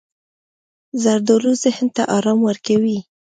زردالو 1.03 1.51
ذهن 1.63 1.87
ته 1.95 2.03
ارام 2.17 2.39
ورکوي. 2.47 2.97